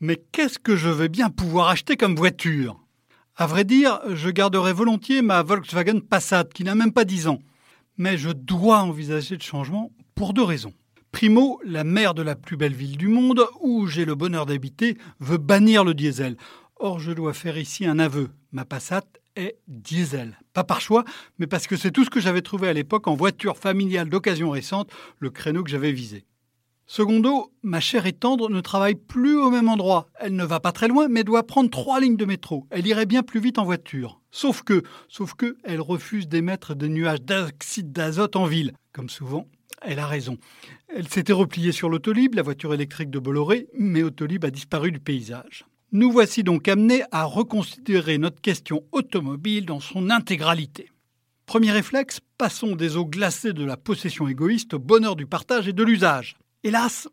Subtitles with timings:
[0.00, 2.78] Mais qu'est-ce que je vais bien pouvoir acheter comme voiture?
[3.34, 7.40] À vrai dire, je garderai volontiers ma Volkswagen Passat qui n'a même pas 10 ans.
[7.96, 10.72] Mais je dois envisager le changement pour deux raisons.
[11.10, 14.96] Primo, la maire de la plus belle ville du monde, où j'ai le bonheur d'habiter,
[15.18, 16.36] veut bannir le diesel.
[16.76, 18.30] Or, je dois faire ici un aveu.
[18.52, 19.02] Ma Passat
[19.34, 20.38] est diesel.
[20.52, 21.04] Pas par choix,
[21.40, 24.50] mais parce que c'est tout ce que j'avais trouvé à l'époque en voiture familiale d'occasion
[24.50, 26.24] récente, le créneau que j'avais visé.
[26.90, 30.08] Secondo, ma chère et tendre ne travaille plus au même endroit.
[30.18, 32.66] Elle ne va pas très loin, mais doit prendre trois lignes de métro.
[32.70, 34.22] Elle irait bien plus vite en voiture.
[34.30, 38.72] Sauf que, sauf que, elle refuse d'émettre des nuages d'oxyde d'azote en ville.
[38.94, 39.46] Comme souvent,
[39.82, 40.38] elle a raison.
[40.88, 44.98] Elle s'était repliée sur l'Autolib, la voiture électrique de Bolloré, mais Autolib a disparu du
[44.98, 45.66] paysage.
[45.92, 50.90] Nous voici donc amenés à reconsidérer notre question automobile dans son intégralité.
[51.44, 55.74] Premier réflexe, passons des eaux glacées de la possession égoïste au bonheur du partage et
[55.74, 56.38] de l'usage.
[56.64, 57.08] Hélas,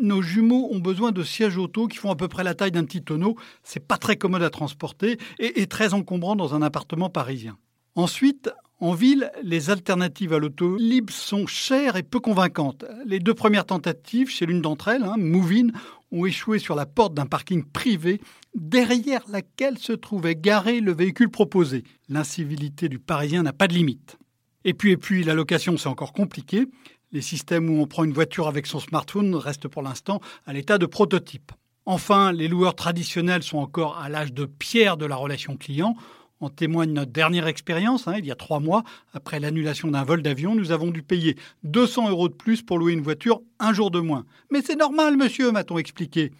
[0.00, 2.84] nos jumeaux ont besoin de sièges auto qui font à peu près la taille d'un
[2.84, 3.36] petit tonneau.
[3.62, 7.56] C'est pas très commode à transporter et, et très encombrant dans un appartement parisien.
[7.94, 8.50] Ensuite,
[8.82, 12.86] en ville, les alternatives à l'auto libre sont chères et peu convaincantes.
[13.04, 15.68] Les deux premières tentatives, chez l'une d'entre elles, hein, Movin,
[16.12, 18.22] ont échoué sur la porte d'un parking privé
[18.54, 21.84] derrière laquelle se trouvait garé le véhicule proposé.
[22.08, 24.16] L'incivilité du Parisien n'a pas de limite.
[24.64, 26.66] Et puis, et puis, la location, c'est encore compliqué.
[27.12, 30.78] Les systèmes où on prend une voiture avec son smartphone restent pour l'instant à l'état
[30.78, 31.50] de prototype.
[31.84, 35.96] Enfin, les loueurs traditionnels sont encore à l'âge de pierre de la relation client.
[36.38, 38.06] En témoigne notre dernière expérience.
[38.06, 41.36] Hein, il y a trois mois, après l'annulation d'un vol d'avion, nous avons dû payer
[41.64, 44.24] 200 euros de plus pour louer une voiture un jour de moins.
[44.50, 46.30] Mais c'est normal, monsieur, m'a-t-on expliqué.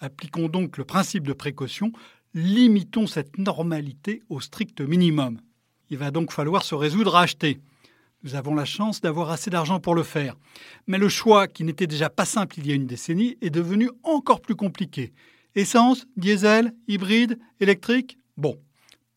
[0.00, 1.92] Appliquons donc le principe de précaution.
[2.32, 5.38] Limitons cette normalité au strict minimum.
[5.90, 7.60] Il va donc falloir se résoudre à acheter.
[8.24, 10.34] Nous avons la chance d'avoir assez d'argent pour le faire.
[10.86, 13.90] Mais le choix, qui n'était déjà pas simple il y a une décennie, est devenu
[14.02, 15.12] encore plus compliqué.
[15.54, 18.18] Essence, diesel, hybride, électrique?
[18.36, 18.58] Bon,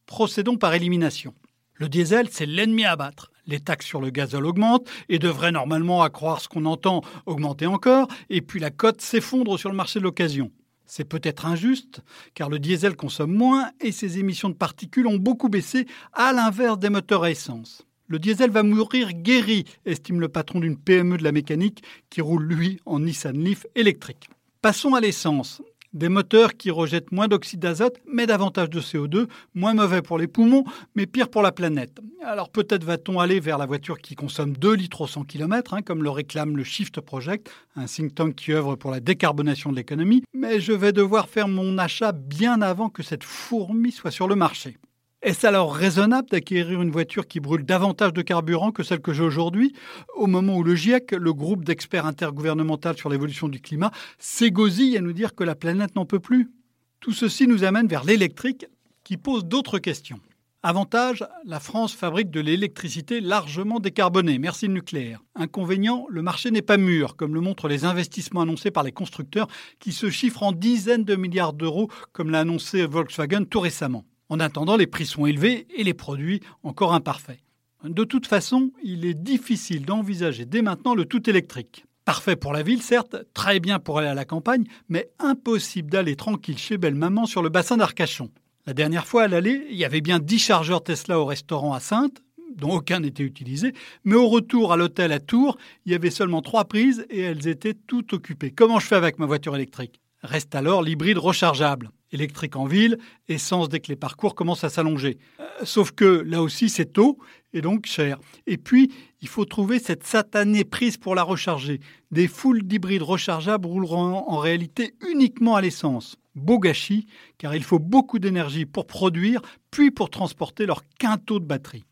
[0.07, 1.35] Procédons par élimination.
[1.73, 3.29] Le diesel, c'est l'ennemi à battre.
[3.45, 7.67] Les taxes sur le gazole augmentent et devraient normalement, à croire ce qu'on entend, augmenter
[7.67, 10.51] encore, et puis la cote s'effondre sur le marché de l'occasion.
[10.85, 12.01] C'est peut-être injuste,
[12.33, 16.79] car le diesel consomme moins et ses émissions de particules ont beaucoup baissé, à l'inverse
[16.79, 17.86] des moteurs à essence.
[18.09, 22.45] Le diesel va mourir guéri, estime le patron d'une PME de la mécanique qui roule,
[22.45, 24.29] lui, en Nissan Leaf électrique.
[24.61, 25.61] Passons à l'essence.
[25.91, 30.27] Des moteurs qui rejettent moins d'oxyde d'azote, mais davantage de CO2, moins mauvais pour les
[30.27, 30.63] poumons,
[30.95, 31.99] mais pire pour la planète.
[32.23, 35.81] Alors peut-être va-t-on aller vers la voiture qui consomme 2 litres au 100 km, hein,
[35.81, 39.75] comme le réclame le Shift Project, un think tank qui œuvre pour la décarbonation de
[39.75, 44.29] l'économie, mais je vais devoir faire mon achat bien avant que cette fourmi soit sur
[44.29, 44.77] le marché.
[45.23, 49.23] Est-ce alors raisonnable d'acquérir une voiture qui brûle davantage de carburant que celle que j'ai
[49.23, 49.73] aujourd'hui,
[50.15, 55.01] au moment où le GIEC, le groupe d'experts intergouvernemental sur l'évolution du climat, s'égosille à
[55.01, 56.51] nous dire que la planète n'en peut plus
[56.99, 58.67] Tout ceci nous amène vers l'électrique
[59.03, 60.19] qui pose d'autres questions.
[60.61, 65.23] Avantage, la France fabrique de l'électricité largement décarbonée, merci le nucléaire.
[65.33, 69.47] Inconvénient, le marché n'est pas mûr, comme le montrent les investissements annoncés par les constructeurs,
[69.79, 74.05] qui se chiffrent en dizaines de milliards d'euros, comme l'a annoncé Volkswagen tout récemment.
[74.29, 77.39] En attendant, les prix sont élevés et les produits encore imparfaits.
[77.83, 81.85] De toute façon, il est difficile d'envisager dès maintenant le tout électrique.
[82.05, 86.15] Parfait pour la ville, certes, très bien pour aller à la campagne, mais impossible d'aller
[86.15, 88.31] tranquille chez belle maman sur le bassin d'Arcachon.
[88.65, 91.79] La dernière fois à l'aller, il y avait bien 10 chargeurs Tesla au restaurant à
[91.79, 92.21] Sainte,
[92.55, 93.73] dont aucun n'était utilisé,
[94.03, 97.47] mais au retour à l'hôtel à Tours, il y avait seulement trois prises et elles
[97.47, 98.51] étaient toutes occupées.
[98.51, 100.01] Comment je fais avec ma voiture électrique?
[100.23, 102.97] Reste alors l'hybride rechargeable électrique en ville,
[103.27, 105.17] essence dès que les parcours commencent à s'allonger.
[105.39, 107.17] Euh, sauf que là aussi c'est tôt
[107.53, 108.19] et donc cher.
[108.45, 108.91] Et puis
[109.21, 111.79] il faut trouver cette satanée prise pour la recharger.
[112.11, 116.15] Des foules d'hybrides rechargeables rouleront en réalité uniquement à l'essence.
[116.35, 117.07] Beau gâchis,
[117.39, 119.41] car il faut beaucoup d'énergie pour produire,
[119.71, 121.83] puis pour transporter leur quintot de batterie.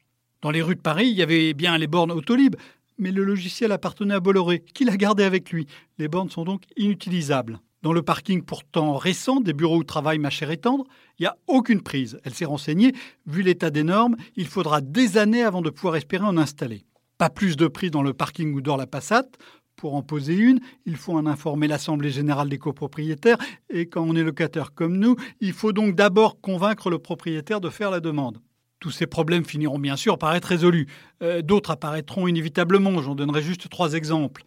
[0.42, 2.56] Dans les rues de Paris, il y avait bien les bornes Autolib,
[3.00, 5.66] mais le logiciel appartenait à Bolloré, qui l'a gardé avec lui.
[5.98, 7.60] Les bornes sont donc inutilisables.
[7.86, 10.86] Dans le parking pourtant récent des bureaux où travaille ma chère et tendre,
[11.20, 12.20] il n'y a aucune prise.
[12.24, 12.96] Elle s'est renseignée.
[13.28, 16.84] Vu l'état des normes, il faudra des années avant de pouvoir espérer en installer.
[17.20, 19.28] Pas plus de prix dans le parking où dort la Passat.
[19.76, 23.38] Pour en poser une, il faut en informer l'Assemblée générale des copropriétaires
[23.70, 27.70] et quand on est locataire comme nous, il faut donc d'abord convaincre le propriétaire de
[27.70, 28.42] faire la demande.
[28.80, 30.88] Tous ces problèmes finiront bien sûr par être résolus.
[31.22, 34.44] Euh, d'autres apparaîtront inévitablement, j'en donnerai juste trois exemples.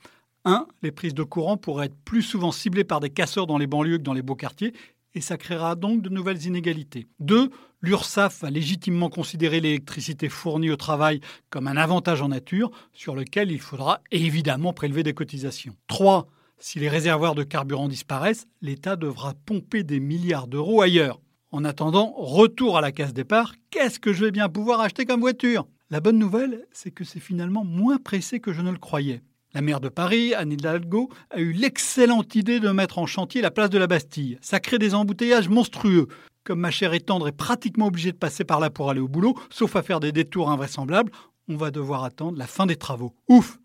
[0.48, 0.66] 1.
[0.82, 3.98] Les prises de courant pourraient être plus souvent ciblées par des casseurs dans les banlieues
[3.98, 4.72] que dans les beaux quartiers,
[5.14, 7.06] et ça créera donc de nouvelles inégalités.
[7.20, 7.50] 2.
[7.82, 13.52] L'URSSAF va légitimement considérer l'électricité fournie au travail comme un avantage en nature sur lequel
[13.52, 15.76] il faudra évidemment prélever des cotisations.
[15.88, 16.26] 3.
[16.58, 21.20] Si les réservoirs de carburant disparaissent, l'État devra pomper des milliards d'euros ailleurs.
[21.50, 25.20] En attendant, retour à la case départ, qu'est-ce que je vais bien pouvoir acheter comme
[25.20, 25.66] voiture?
[25.90, 29.22] La bonne nouvelle, c'est que c'est finalement moins pressé que je ne le croyais.
[29.54, 33.50] La maire de Paris, Anne Hidalgo, a eu l'excellente idée de mettre en chantier la
[33.50, 34.38] place de la Bastille.
[34.42, 36.06] Ça crée des embouteillages monstrueux.
[36.44, 39.38] Comme ma chère étendre est pratiquement obligée de passer par là pour aller au boulot,
[39.50, 41.12] sauf à faire des détours invraisemblables,
[41.48, 43.14] on va devoir attendre la fin des travaux.
[43.28, 43.58] Ouf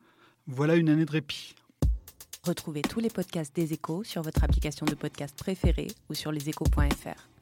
[0.47, 1.53] Voilà une année de répit.
[2.43, 7.32] Retrouvez tous les podcasts des échos sur votre application de podcast préférée ou sur leséchos.fr.